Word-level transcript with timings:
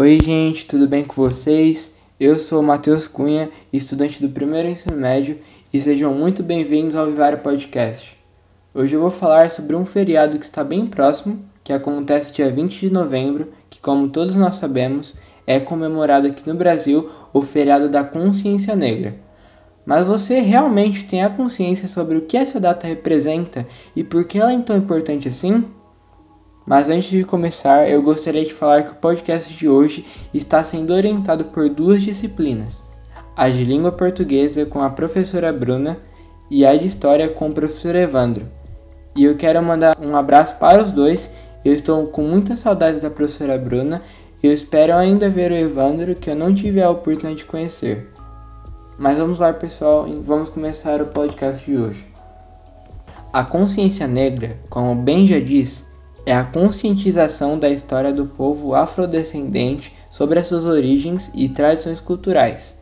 Oi, 0.00 0.18
gente, 0.18 0.64
tudo 0.64 0.88
bem 0.88 1.04
com 1.04 1.12
vocês? 1.12 1.94
Eu 2.18 2.38
sou 2.38 2.62
Matheus 2.62 3.06
Cunha, 3.06 3.50
estudante 3.70 4.22
do 4.22 4.30
primeiro 4.30 4.66
ensino 4.66 4.96
médio, 4.96 5.38
e 5.70 5.78
sejam 5.78 6.14
muito 6.14 6.42
bem-vindos 6.42 6.96
ao 6.96 7.04
Vivário 7.04 7.40
Podcast. 7.40 8.16
Hoje 8.72 8.96
eu 8.96 9.00
vou 9.02 9.10
falar 9.10 9.50
sobre 9.50 9.76
um 9.76 9.84
feriado 9.84 10.38
que 10.38 10.44
está 10.46 10.64
bem 10.64 10.86
próximo, 10.86 11.44
que 11.62 11.70
acontece 11.70 12.32
dia 12.32 12.50
20 12.50 12.80
de 12.80 12.90
novembro, 12.90 13.52
que, 13.68 13.78
como 13.78 14.08
todos 14.08 14.34
nós 14.34 14.54
sabemos, 14.54 15.14
é 15.46 15.60
comemorado 15.60 16.28
aqui 16.28 16.48
no 16.48 16.54
Brasil 16.54 17.10
o 17.30 17.42
feriado 17.42 17.90
da 17.90 18.02
Consciência 18.02 18.74
Negra. 18.74 19.14
Mas 19.84 20.06
você 20.06 20.40
realmente 20.40 21.04
tem 21.04 21.22
a 21.22 21.28
consciência 21.28 21.86
sobre 21.86 22.16
o 22.16 22.22
que 22.22 22.38
essa 22.38 22.58
data 22.58 22.86
representa 22.86 23.66
e 23.94 24.02
por 24.02 24.24
que 24.24 24.38
ela 24.38 24.50
é 24.50 24.58
tão 24.62 24.78
importante 24.78 25.28
assim? 25.28 25.62
Mas 26.66 26.90
antes 26.90 27.10
de 27.10 27.24
começar, 27.24 27.88
eu 27.88 28.02
gostaria 28.02 28.44
de 28.44 28.52
falar 28.52 28.82
que 28.82 28.92
o 28.92 28.96
podcast 28.96 29.52
de 29.54 29.68
hoje 29.68 30.04
está 30.32 30.62
sendo 30.62 30.92
orientado 30.92 31.46
por 31.46 31.68
duas 31.68 32.02
disciplinas: 32.02 32.84
a 33.36 33.48
de 33.48 33.64
língua 33.64 33.92
portuguesa 33.92 34.66
com 34.66 34.82
a 34.82 34.90
professora 34.90 35.52
Bruna 35.52 35.98
e 36.50 36.64
a 36.66 36.76
de 36.76 36.86
história 36.86 37.28
com 37.28 37.48
o 37.48 37.54
professor 37.54 37.94
Evandro. 37.94 38.46
E 39.16 39.24
eu 39.24 39.36
quero 39.36 39.62
mandar 39.62 39.96
um 40.00 40.16
abraço 40.16 40.56
para 40.58 40.82
os 40.82 40.92
dois. 40.92 41.30
Eu 41.64 41.72
estou 41.72 42.06
com 42.06 42.22
muita 42.22 42.56
saudade 42.56 43.00
da 43.00 43.10
professora 43.10 43.58
Bruna 43.58 44.02
e 44.42 44.46
eu 44.46 44.52
espero 44.52 44.94
ainda 44.94 45.28
ver 45.28 45.50
o 45.52 45.56
Evandro 45.56 46.14
que 46.14 46.30
eu 46.30 46.36
não 46.36 46.54
tive 46.54 46.80
a 46.80 46.90
oportunidade 46.90 47.36
de 47.36 47.44
conhecer. 47.44 48.08
Mas 48.98 49.18
vamos 49.18 49.40
lá, 49.40 49.52
pessoal, 49.52 50.06
vamos 50.22 50.50
começar 50.50 51.00
o 51.00 51.06
podcast 51.06 51.64
de 51.64 51.76
hoje. 51.76 52.06
A 53.32 53.44
consciência 53.44 54.06
negra, 54.06 54.58
como 54.68 54.94
bem 54.94 55.26
já 55.26 55.38
diz, 55.38 55.84
é 56.26 56.34
a 56.34 56.44
conscientização 56.44 57.58
da 57.58 57.68
história 57.68 58.12
do 58.12 58.26
povo 58.26 58.74
afrodescendente 58.74 59.94
sobre 60.10 60.38
as 60.38 60.46
suas 60.46 60.66
origens 60.66 61.30
e 61.34 61.48
tradições 61.48 62.00
culturais. 62.00 62.78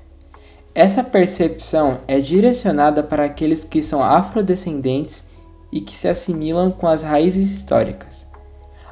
Essa 0.75 1.03
percepção 1.03 2.01
é 2.07 2.21
direcionada 2.21 3.03
para 3.03 3.25
aqueles 3.25 3.65
que 3.65 3.83
são 3.83 4.03
afrodescendentes 4.03 5.27
e 5.73 5.81
que 5.81 5.93
se 5.93 6.09
assimilam 6.09 6.71
com 6.71 6.87
as 6.87 7.03
raízes 7.03 7.51
históricas. 7.51 8.27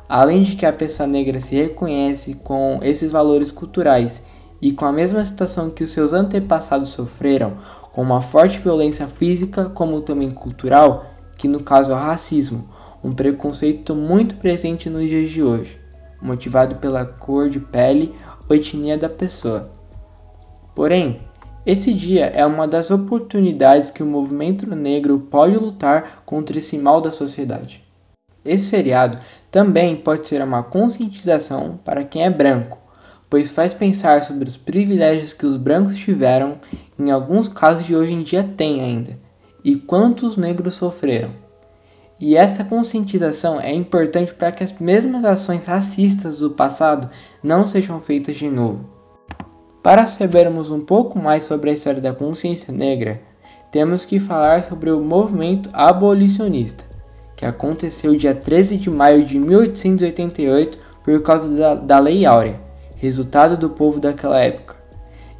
Além 0.08 0.42
de 0.42 0.56
que 0.56 0.66
a 0.66 0.72
pessoa 0.72 1.06
negra 1.06 1.40
se 1.40 1.54
reconhece 1.56 2.34
com 2.34 2.78
esses 2.82 3.10
valores 3.10 3.50
culturais 3.50 4.24
e 4.60 4.72
com 4.72 4.84
a 4.84 4.92
mesma 4.92 5.24
situação 5.24 5.70
que 5.70 5.84
os 5.84 5.90
seus 5.90 6.12
antepassados 6.12 6.90
sofreram, 6.90 7.56
com 7.92 8.02
uma 8.02 8.22
forte 8.22 8.58
violência 8.58 9.06
física 9.06 9.70
como 9.70 10.00
também 10.00 10.30
cultural, 10.30 11.06
que 11.36 11.48
no 11.48 11.62
caso 11.62 11.92
é 11.92 11.94
o 11.94 11.98
racismo, 11.98 12.68
um 13.06 13.12
preconceito 13.12 13.94
muito 13.94 14.34
presente 14.34 14.90
nos 14.90 15.08
dias 15.08 15.30
de 15.30 15.40
hoje, 15.40 15.78
motivado 16.20 16.74
pela 16.76 17.06
cor 17.06 17.48
de 17.48 17.60
pele 17.60 18.12
ou 18.48 18.56
etnia 18.56 18.98
da 18.98 19.08
pessoa. 19.08 19.70
Porém, 20.74 21.20
esse 21.64 21.92
dia 21.94 22.26
é 22.26 22.44
uma 22.44 22.66
das 22.66 22.90
oportunidades 22.90 23.92
que 23.92 24.02
o 24.02 24.06
movimento 24.06 24.66
negro 24.74 25.20
pode 25.20 25.56
lutar 25.56 26.24
contra 26.26 26.58
esse 26.58 26.76
mal 26.76 27.00
da 27.00 27.12
sociedade. 27.12 27.84
Esse 28.44 28.70
feriado 28.70 29.20
também 29.52 29.94
pode 29.94 30.26
ser 30.26 30.42
uma 30.42 30.64
conscientização 30.64 31.78
para 31.84 32.02
quem 32.02 32.24
é 32.24 32.30
branco, 32.30 32.78
pois 33.30 33.52
faz 33.52 33.72
pensar 33.72 34.22
sobre 34.22 34.48
os 34.48 34.56
privilégios 34.56 35.32
que 35.32 35.46
os 35.46 35.56
brancos 35.56 35.96
tiveram, 35.96 36.58
em 36.98 37.12
alguns 37.12 37.48
casos 37.48 37.86
de 37.86 37.94
hoje 37.94 38.14
em 38.14 38.24
dia 38.24 38.42
têm 38.42 38.80
ainda, 38.80 39.14
e 39.62 39.76
quantos 39.76 40.36
negros 40.36 40.74
sofreram. 40.74 41.45
E 42.18 42.34
essa 42.34 42.64
conscientização 42.64 43.60
é 43.60 43.74
importante 43.74 44.32
para 44.32 44.50
que 44.50 44.64
as 44.64 44.72
mesmas 44.72 45.22
ações 45.22 45.66
racistas 45.66 46.38
do 46.38 46.50
passado 46.50 47.10
não 47.42 47.66
sejam 47.66 48.00
feitas 48.00 48.36
de 48.36 48.48
novo. 48.48 48.88
Para 49.82 50.06
sabermos 50.06 50.70
um 50.70 50.80
pouco 50.80 51.18
mais 51.18 51.42
sobre 51.42 51.70
a 51.70 51.72
história 51.74 52.00
da 52.00 52.14
consciência 52.14 52.72
negra, 52.72 53.20
temos 53.70 54.06
que 54.06 54.18
falar 54.18 54.64
sobre 54.64 54.90
o 54.90 55.00
movimento 55.00 55.68
abolicionista, 55.74 56.84
que 57.36 57.44
aconteceu 57.44 58.16
dia 58.16 58.34
13 58.34 58.78
de 58.78 58.88
maio 58.88 59.22
de 59.22 59.38
1888 59.38 60.78
por 61.04 61.22
causa 61.22 61.48
da, 61.50 61.74
da 61.74 61.98
Lei 61.98 62.24
Áurea, 62.24 62.58
resultado 62.96 63.58
do 63.58 63.68
povo 63.68 64.00
daquela 64.00 64.40
época. 64.40 64.76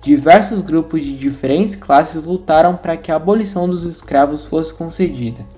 Diversos 0.02 0.60
grupos 0.60 1.02
de 1.02 1.16
diferentes 1.16 1.74
classes 1.74 2.22
lutaram 2.22 2.76
para 2.76 2.98
que 2.98 3.10
a 3.10 3.16
abolição 3.16 3.66
dos 3.66 3.82
escravos 3.82 4.46
fosse 4.46 4.74
concedida. 4.74 5.55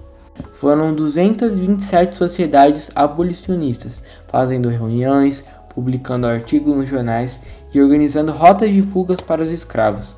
Foram 0.53 0.95
227 0.95 2.17
sociedades 2.17 2.91
abolicionistas, 2.95 4.03
fazendo 4.27 4.69
reuniões, 4.69 5.45
publicando 5.69 6.27
artigos 6.27 6.77
nos 6.77 6.89
jornais 6.89 7.41
e 7.73 7.81
organizando 7.81 8.33
rotas 8.33 8.71
de 8.71 8.83
fugas 8.83 9.21
para 9.21 9.43
os 9.43 9.51
escravos. 9.51 10.15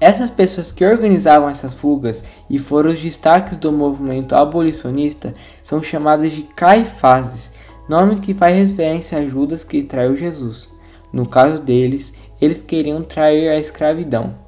Essas 0.00 0.30
pessoas 0.30 0.72
que 0.72 0.84
organizavam 0.84 1.48
essas 1.48 1.74
fugas 1.74 2.24
e 2.50 2.58
foram 2.58 2.90
os 2.90 2.98
destaques 2.98 3.56
do 3.56 3.70
movimento 3.70 4.34
abolicionista 4.34 5.32
são 5.62 5.82
chamadas 5.82 6.32
de 6.32 6.42
caifazes, 6.42 7.52
nome 7.88 8.20
que 8.20 8.34
faz 8.34 8.56
referência 8.56 9.18
a 9.18 9.26
Judas 9.26 9.62
que 9.62 9.82
traiu 9.82 10.16
Jesus. 10.16 10.68
No 11.12 11.28
caso 11.28 11.60
deles, 11.60 12.12
eles 12.40 12.62
queriam 12.62 13.02
trair 13.02 13.48
a 13.48 13.58
escravidão. 13.58 14.41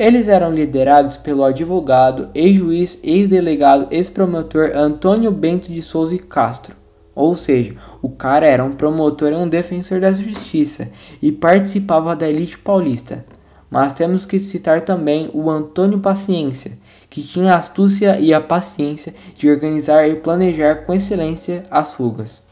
Eles 0.00 0.28
eram 0.28 0.50
liderados 0.50 1.18
pelo 1.18 1.44
advogado, 1.44 2.30
ex-juiz, 2.34 2.98
ex-delegado, 3.02 3.86
ex-promotor 3.90 4.70
Antônio 4.74 5.30
Bento 5.30 5.70
de 5.70 5.82
Souza 5.82 6.14
e 6.14 6.18
Castro. 6.18 6.74
Ou 7.14 7.34
seja, 7.34 7.74
o 8.00 8.08
cara 8.08 8.46
era 8.46 8.64
um 8.64 8.72
promotor 8.72 9.30
e 9.30 9.34
um 9.34 9.46
defensor 9.46 10.00
da 10.00 10.10
justiça 10.10 10.88
e 11.20 11.30
participava 11.30 12.16
da 12.16 12.26
elite 12.26 12.56
paulista. 12.56 13.26
Mas 13.68 13.92
temos 13.92 14.24
que 14.24 14.38
citar 14.38 14.80
também 14.80 15.28
o 15.34 15.50
Antônio 15.50 16.00
Paciência, 16.00 16.78
que 17.10 17.22
tinha 17.22 17.52
a 17.52 17.58
astúcia 17.58 18.18
e 18.18 18.32
a 18.32 18.40
paciência 18.40 19.14
de 19.34 19.50
organizar 19.50 20.08
e 20.08 20.16
planejar 20.16 20.86
com 20.86 20.94
excelência 20.94 21.64
as 21.70 21.92
fugas. 21.92 22.42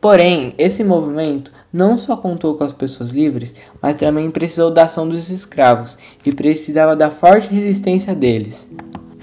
Porém, 0.00 0.54
esse 0.56 0.84
movimento 0.84 1.50
não 1.72 1.96
só 1.96 2.16
contou 2.16 2.54
com 2.54 2.62
as 2.62 2.72
pessoas 2.72 3.10
livres, 3.10 3.54
mas 3.82 3.96
também 3.96 4.30
precisou 4.30 4.70
da 4.70 4.84
ação 4.84 5.08
dos 5.08 5.28
escravos 5.28 5.98
e 6.24 6.32
precisava 6.32 6.94
da 6.94 7.10
forte 7.10 7.52
resistência 7.52 8.14
deles. 8.14 8.68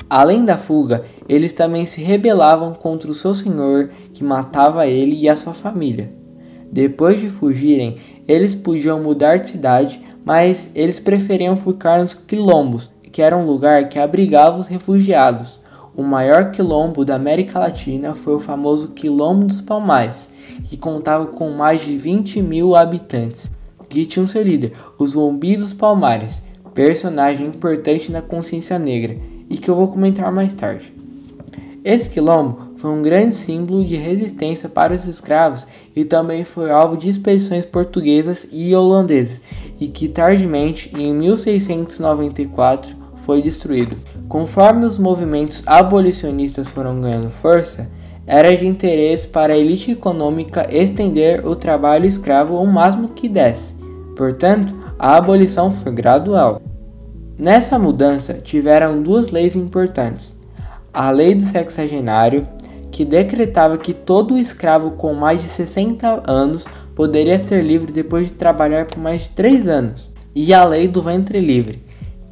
Além 0.10 0.44
da 0.44 0.58
fuga, 0.58 1.02
eles 1.30 1.54
também 1.54 1.86
se 1.86 2.02
rebelavam 2.02 2.74
contra 2.74 3.10
o 3.10 3.14
seu 3.14 3.34
senhor, 3.34 3.90
que 4.14 4.24
matava 4.24 4.86
ele 4.86 5.16
e 5.16 5.30
a 5.30 5.36
sua 5.36 5.54
família. 5.54 6.14
Depois 6.72 7.22
de 7.22 7.30
fugirem, 7.30 7.96
eles 8.28 8.54
podiam 8.54 9.02
mudar 9.02 9.38
de 9.38 9.48
cidade, 9.48 10.02
mas 10.26 10.70
eles 10.76 11.00
preferiam 11.00 11.56
ficar 11.56 12.02
nos 12.02 12.14
quilombos, 12.14 12.92
que 13.12 13.22
era 13.22 13.38
um 13.38 13.46
lugar 13.46 13.88
que 13.88 13.98
abrigava 13.98 14.60
os 14.60 14.68
refugiados. 14.68 15.60
O 15.98 16.04
maior 16.04 16.52
quilombo 16.52 17.06
da 17.06 17.16
América 17.16 17.58
Latina 17.58 18.14
foi 18.14 18.36
o 18.36 18.40
famoso 18.40 18.90
Quilombo 18.90 19.46
dos 19.46 19.62
Palmares, 19.62 20.30
que 20.66 20.76
contava 20.76 21.28
com 21.28 21.52
mais 21.52 21.86
de 21.86 21.96
20 21.96 22.42
mil 22.42 22.76
habitantes, 22.76 23.50
que 23.88 24.06
tinham 24.06 24.28
seu 24.28 24.44
líder, 24.44 24.74
o 25.00 25.08
Zumbi 25.08 25.56
dos 25.56 25.74
Palmares, 25.74 26.44
personagem 26.74 27.48
importante 27.48 28.12
na 28.12 28.22
consciência 28.22 28.78
negra, 28.78 29.18
e 29.50 29.58
que 29.58 29.70
eu 29.70 29.76
vou 29.76 29.88
comentar 29.88 30.30
mais 30.34 30.54
tarde. 30.54 30.94
Esse 31.82 32.10
quilombo 32.10 32.74
foi 32.76 32.90
um 32.90 33.02
grande 33.02 33.34
símbolo 33.34 33.86
de 33.86 33.96
resistência 33.96 34.68
para 34.68 34.94
os 34.94 35.06
escravos 35.06 35.66
e 35.96 36.04
também 36.04 36.44
foi 36.44 36.72
alvo 36.72 36.98
de 36.98 37.08
expedições 37.08 37.66
portuguesas 37.66 38.46
e 38.52 38.76
holandesas, 38.76 39.42
e 39.80 39.88
que 39.88 40.10
tardiamente, 40.10 40.92
em 40.94 41.14
1694, 41.14 43.05
foi 43.26 43.42
destruído. 43.42 43.98
Conforme 44.30 44.86
os 44.86 45.00
movimentos 45.00 45.64
abolicionistas 45.66 46.70
foram 46.70 47.02
ganhando 47.02 47.30
força, 47.30 47.90
era 48.28 48.56
de 48.56 48.68
interesse 48.68 49.28
para 49.28 49.54
a 49.54 49.58
elite 49.58 49.92
econômica 49.92 50.68
estender 50.72 51.46
o 51.46 51.56
trabalho 51.56 52.06
escravo 52.06 52.56
o 52.56 52.66
máximo 52.66 53.10
que 53.10 53.28
desse. 53.28 53.74
Portanto, 54.16 54.74
a 54.98 55.18
abolição 55.18 55.70
foi 55.70 55.92
gradual. 55.92 56.62
Nessa 57.38 57.78
mudança, 57.78 58.36
tiveram 58.36 59.02
duas 59.02 59.30
leis 59.30 59.56
importantes: 59.56 60.36
a 60.94 61.12
Lei 61.12 61.36
do 61.36 61.44
Sexagenário, 61.44 62.48
que 62.92 63.04
decretava 63.04 63.78
que 63.78 63.94
todo 63.94 64.38
escravo 64.38 64.92
com 64.92 65.14
mais 65.14 65.42
de 65.42 65.50
60 65.50 66.24
anos 66.26 66.66
poderia 66.96 67.38
ser 67.38 67.62
livre 67.62 67.92
depois 67.92 68.28
de 68.28 68.34
trabalhar 68.34 68.86
por 68.86 69.00
mais 69.00 69.24
de 69.24 69.32
3 69.32 69.68
anos, 69.68 70.12
e 70.34 70.54
a 70.54 70.64
Lei 70.64 70.88
do 70.88 71.02
Ventre 71.02 71.40
Livre, 71.40 71.84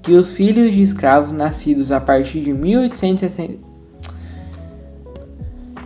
que 0.03 0.11
os 0.11 0.33
filhos 0.33 0.73
de 0.73 0.81
escravos 0.81 1.31
nascidos 1.31 1.89
a 1.89 2.00
partir 2.00 2.41
de 2.41 2.51
1860 2.51 3.57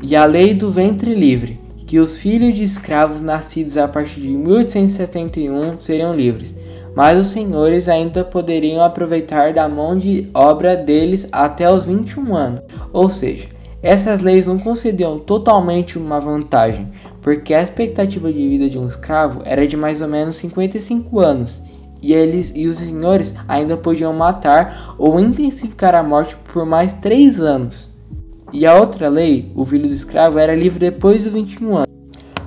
e 0.02 0.16
a 0.16 0.26
lei 0.26 0.56
do 0.56 0.72
ventre 0.72 1.14
livre, 1.14 1.60
que 1.86 2.00
os 2.00 2.18
filhos 2.18 2.56
de 2.56 2.64
escravos 2.64 3.22
nascidos 3.22 3.78
a 3.78 3.88
partir 3.88 4.22
de 4.22 4.30
1871 4.30 5.80
seriam 5.80 6.16
livres, 6.16 6.56
mas 6.96 7.20
os 7.20 7.28
senhores 7.28 7.88
ainda 7.88 8.26
poderiam 8.26 8.84
aproveitar 8.84 9.54
da 9.54 9.70
mão 9.70 9.96
de 9.96 10.28
obra 10.34 10.76
deles 10.76 11.28
até 11.32 11.72
os 11.72 11.86
21 11.86 12.36
anos. 12.36 12.62
Ou 12.92 13.10
seja, 13.10 13.48
essas 13.84 14.22
leis 14.22 14.48
não 14.48 14.58
concediam 14.58 15.20
totalmente 15.20 16.00
uma 16.00 16.20
vantagem, 16.20 16.90
porque 17.22 17.54
a 17.54 17.62
expectativa 17.62 18.34
de 18.34 18.50
vida 18.50 18.68
de 18.68 18.80
um 18.80 18.88
escravo 18.88 19.42
era 19.46 19.68
de 19.68 19.78
mais 19.78 20.02
ou 20.02 20.08
menos 20.08 20.38
55 20.38 21.20
anos, 21.20 21.62
e 22.02 22.14
eles 22.14 22.52
e 22.56 22.68
os 22.68 22.78
senhores 22.78 23.34
ainda 23.48 23.78
podiam 23.78 24.14
matar 24.14 24.96
ou 24.98 25.20
intensificar 25.20 25.96
a 25.96 26.04
morte 26.04 26.36
por 26.52 26.66
mais 26.66 26.94
3 26.94 27.40
anos. 27.40 27.90
E 28.54 28.66
a 28.66 28.76
outra 28.76 29.10
lei, 29.10 29.52
o 29.56 29.66
filho 29.66 29.88
do 29.88 29.94
escravo, 29.94 30.40
era 30.40 30.56
livre 30.56 30.80
depois 30.80 31.24
dos 31.24 31.34
21 31.34 31.76
anos. 31.78 31.88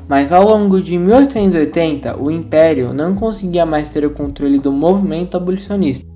Mas 0.09 0.33
ao 0.33 0.45
longo 0.45 0.81
de 0.81 0.99
1880, 0.99 2.21
o 2.21 2.31
Império 2.31 2.93
não 2.93 3.15
conseguia 3.15 3.65
mais 3.65 3.93
ter 3.93 4.05
o 4.05 4.11
controle 4.11 4.59
do 4.59 4.73
movimento 4.73 5.37
abolicionista. 5.37 6.10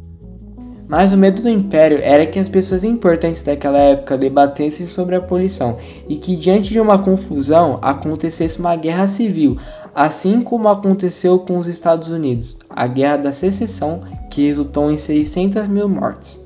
Mas 0.86 1.12
o 1.12 1.16
medo 1.16 1.40
do 1.40 1.48
Império 1.48 1.98
era 2.02 2.26
que 2.26 2.38
as 2.38 2.48
pessoas 2.48 2.84
importantes 2.84 3.42
daquela 3.42 3.78
época 3.78 4.18
debatessem 4.18 4.86
sobre 4.86 5.14
a 5.14 5.18
abolição 5.18 5.78
e 6.08 6.16
que, 6.16 6.36
diante 6.36 6.70
de 6.70 6.78
uma 6.78 6.98
confusão, 6.98 7.78
acontecesse 7.80 8.58
uma 8.58 8.76
guerra 8.76 9.08
civil, 9.08 9.56
assim 9.94 10.42
como 10.42 10.68
aconteceu 10.68 11.38
com 11.38 11.56
os 11.56 11.66
Estados 11.68 12.10
Unidos, 12.10 12.56
a 12.68 12.86
Guerra 12.86 13.16
da 13.16 13.32
Secessão, 13.32 14.02
que 14.30 14.46
resultou 14.46 14.90
em 14.90 14.98
600 14.98 15.68
mil 15.68 15.88
mortes. 15.88 16.38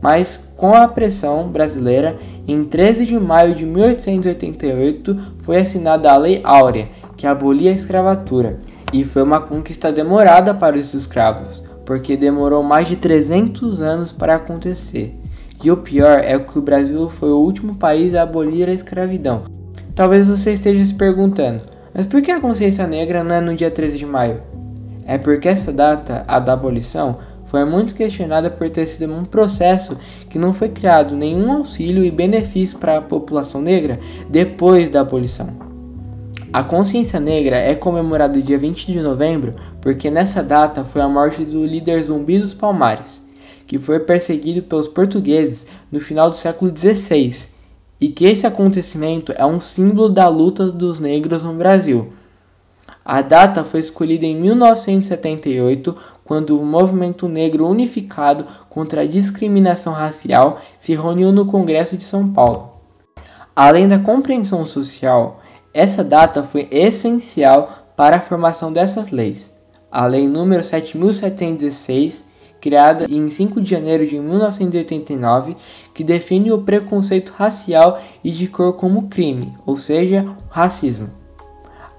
Mas, 0.00 0.38
com 0.56 0.72
a 0.72 0.86
pressão 0.86 1.48
brasileira, 1.48 2.16
em 2.46 2.64
13 2.64 3.06
de 3.06 3.18
maio 3.18 3.56
de 3.56 3.66
1888 3.66 5.34
foi 5.38 5.56
assinada 5.56 6.12
a 6.12 6.16
Lei 6.16 6.40
Áurea, 6.44 6.88
que 7.16 7.26
abolia 7.26 7.72
a 7.72 7.74
escravatura, 7.74 8.58
e 8.92 9.02
foi 9.02 9.22
uma 9.22 9.40
conquista 9.40 9.90
demorada 9.90 10.54
para 10.54 10.76
os 10.76 10.94
escravos 10.94 11.63
porque 11.84 12.16
demorou 12.16 12.62
mais 12.62 12.88
de 12.88 12.96
300 12.96 13.80
anos 13.80 14.12
para 14.12 14.36
acontecer. 14.36 15.14
E 15.62 15.70
o 15.70 15.76
pior 15.76 16.18
é 16.18 16.38
que 16.38 16.58
o 16.58 16.62
Brasil 16.62 17.08
foi 17.08 17.30
o 17.30 17.38
último 17.38 17.76
país 17.76 18.14
a 18.14 18.22
abolir 18.22 18.68
a 18.68 18.72
escravidão. 18.72 19.44
Talvez 19.94 20.28
você 20.28 20.52
esteja 20.52 20.84
se 20.84 20.94
perguntando, 20.94 21.62
mas 21.94 22.06
por 22.06 22.20
que 22.20 22.30
a 22.30 22.40
consciência 22.40 22.86
negra 22.86 23.22
não 23.22 23.34
é 23.34 23.40
no 23.40 23.54
dia 23.54 23.70
13 23.70 23.96
de 23.96 24.06
maio? 24.06 24.42
É 25.06 25.16
porque 25.18 25.48
essa 25.48 25.72
data, 25.72 26.24
a 26.26 26.38
da 26.38 26.54
abolição, 26.54 27.18
foi 27.44 27.64
muito 27.64 27.94
questionada 27.94 28.50
por 28.50 28.68
ter 28.68 28.84
sido 28.86 29.14
um 29.14 29.24
processo 29.24 29.96
que 30.28 30.38
não 30.38 30.52
foi 30.52 30.70
criado 30.70 31.14
nenhum 31.14 31.52
auxílio 31.52 32.04
e 32.04 32.10
benefício 32.10 32.78
para 32.78 32.98
a 32.98 33.02
população 33.02 33.60
negra 33.62 33.98
depois 34.28 34.88
da 34.88 35.02
abolição. 35.02 35.63
A 36.54 36.62
consciência 36.62 37.18
negra 37.18 37.56
é 37.56 37.74
comemorada 37.74 38.40
dia 38.40 38.56
20 38.56 38.92
de 38.92 39.00
novembro 39.00 39.56
porque 39.80 40.08
nessa 40.08 40.40
data 40.40 40.84
foi 40.84 41.02
a 41.02 41.08
morte 41.08 41.44
do 41.44 41.66
líder 41.66 42.00
Zumbi 42.00 42.38
dos 42.38 42.54
Palmares, 42.54 43.20
que 43.66 43.76
foi 43.76 43.98
perseguido 43.98 44.62
pelos 44.62 44.86
portugueses 44.86 45.66
no 45.90 45.98
final 45.98 46.30
do 46.30 46.36
século 46.36 46.70
XVI, 46.70 47.48
e 48.00 48.08
que 48.08 48.24
esse 48.24 48.46
acontecimento 48.46 49.34
é 49.36 49.44
um 49.44 49.58
símbolo 49.58 50.08
da 50.08 50.28
luta 50.28 50.70
dos 50.70 51.00
negros 51.00 51.42
no 51.42 51.54
Brasil. 51.54 52.12
A 53.04 53.20
data 53.20 53.64
foi 53.64 53.80
escolhida 53.80 54.24
em 54.24 54.36
1978, 54.36 55.96
quando 56.24 56.56
o 56.56 56.64
Movimento 56.64 57.26
Negro 57.26 57.66
Unificado 57.66 58.46
contra 58.70 59.00
a 59.00 59.06
Discriminação 59.06 59.92
Racial 59.92 60.60
se 60.78 60.94
reuniu 60.94 61.32
no 61.32 61.46
Congresso 61.46 61.96
de 61.96 62.04
São 62.04 62.28
Paulo. 62.28 62.74
Além 63.56 63.88
da 63.88 63.98
compreensão 63.98 64.64
social, 64.64 65.40
essa 65.74 66.04
data 66.04 66.44
foi 66.44 66.68
essencial 66.70 67.90
para 67.96 68.16
a 68.16 68.20
formação 68.20 68.72
dessas 68.72 69.10
leis. 69.10 69.52
A 69.90 70.06
Lei 70.06 70.28
nº 70.28 70.62
7716, 70.62 72.24
criada 72.60 73.06
em 73.10 73.28
5 73.28 73.60
de 73.60 73.70
janeiro 73.70 74.06
de 74.06 74.18
1989, 74.18 75.56
que 75.92 76.04
define 76.04 76.52
o 76.52 76.62
preconceito 76.62 77.30
racial 77.30 78.00
e 78.22 78.30
de 78.30 78.46
cor 78.46 78.74
como 78.74 79.08
crime, 79.08 79.52
ou 79.66 79.76
seja, 79.76 80.24
racismo. 80.48 81.10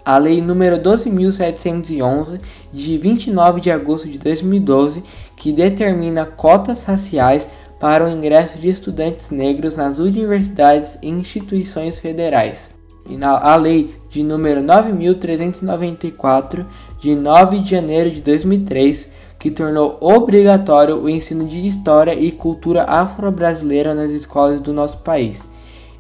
A 0.06 0.18
Lei 0.18 0.42
nº 0.42 0.81
12.711, 0.81 2.39
de 2.71 2.98
29 2.98 3.60
de 3.60 3.71
agosto 3.71 4.07
de 4.07 4.18
2012, 4.19 5.04
que 5.36 5.51
determina 5.51 6.25
cotas 6.25 6.86
raciais 6.86 7.50
para 7.78 8.06
o 8.06 8.10
ingresso 8.10 8.57
de 8.57 8.69
estudantes 8.69 9.31
negros 9.31 9.75
nas 9.75 10.00
universidades 10.00 10.98
e 11.01 11.10
instituições 11.10 12.00
federais 12.00 12.75
a 13.22 13.56
Lei 13.56 13.92
de 14.10 14.24
número 14.24 14.63
9394 14.63 16.66
de 17.00 17.16
9 17.16 17.60
de 17.60 17.69
janeiro 17.69 18.10
de 18.10 18.22
2003, 18.22 19.12
que 19.38 19.52
tornou 19.52 19.98
obrigatório 20.02 20.98
o 20.98 21.10
ensino 21.10 21.46
de 21.46 21.68
história 21.68 22.13
e 22.13 22.31
cultura 22.31 22.84
afro-brasileira 22.84 23.94
nas 23.94 24.12
escolas 24.12 24.60
do 24.60 24.74
nosso 24.74 24.98
país. 25.00 25.48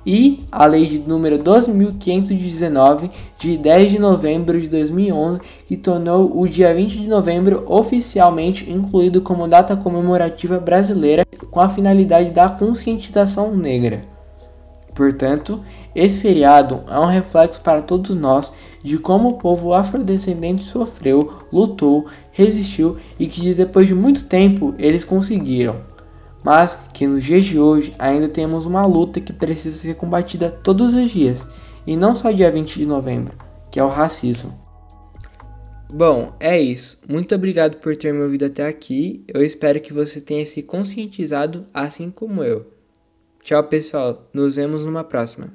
E 0.05 0.43
a 0.51 0.65
Lei 0.65 0.85
de 0.85 0.99
número 0.99 1.37
12519 1.37 3.09
de 3.37 3.57
10 3.57 3.91
de 3.91 3.99
novembro 3.99 4.59
de 4.59 4.67
2011, 4.67 5.41
que 5.67 5.77
tornou 5.77 6.39
o 6.39 6.47
dia 6.47 6.73
20 6.73 7.01
de 7.01 7.09
novembro 7.09 7.63
oficialmente 7.67 8.71
incluído 8.71 9.21
como 9.21 9.47
data 9.47 9.75
comemorativa 9.75 10.59
brasileira 10.59 11.25
com 11.49 11.59
a 11.59 11.69
finalidade 11.69 12.31
da 12.31 12.49
conscientização 12.49 13.55
negra. 13.55 14.14
Portanto, 14.95 15.61
esse 15.93 16.21
feriado 16.21 16.83
é 16.87 16.97
um 16.97 17.05
reflexo 17.05 17.59
para 17.59 17.81
todos 17.81 18.15
nós 18.15 18.51
de 18.81 18.97
como 18.97 19.29
o 19.29 19.37
povo 19.37 19.73
afrodescendente 19.73 20.63
sofreu, 20.63 21.43
lutou, 21.51 22.05
resistiu 22.31 22.95
e 23.19 23.27
que 23.27 23.53
depois 23.53 23.87
de 23.87 23.93
muito 23.93 24.23
tempo 24.23 24.73
eles 24.79 25.03
conseguiram. 25.03 25.75
Mas 26.41 26.79
que 26.93 27.05
nos 27.05 27.23
dias 27.23 27.43
de 27.43 27.59
hoje 27.59 27.93
ainda 27.99 28.29
temos 28.29 28.65
uma 28.65 28.85
luta 28.85 29.19
que 29.19 29.33
precisa 29.33 29.77
ser 29.77 29.95
combatida 29.95 30.49
todos 30.49 30.93
os 30.93 31.09
dias, 31.09 31.45
e 31.85 31.97
não 31.97 32.15
só 32.15 32.31
dia 32.31 32.49
20 32.49 32.79
de 32.79 32.85
novembro, 32.85 33.35
que 33.69 33.79
é 33.79 33.83
o 33.83 33.89
racismo. 33.89 34.53
Bom, 35.89 36.33
é 36.39 36.59
isso. 36.59 36.99
Muito 37.07 37.33
obrigado 37.35 37.77
por 37.77 37.95
ter 37.95 38.13
me 38.13 38.21
ouvido 38.21 38.45
até 38.45 38.67
aqui. 38.67 39.23
Eu 39.27 39.43
espero 39.43 39.79
que 39.79 39.93
você 39.93 40.19
tenha 40.19 40.45
se 40.45 40.61
conscientizado 40.63 41.65
assim 41.73 42.09
como 42.09 42.43
eu. 42.43 42.74
Tchau, 43.45 43.63
pessoal. 43.65 44.27
Nos 44.33 44.55
vemos 44.55 44.83
numa 44.83 45.03
próxima. 45.03 45.53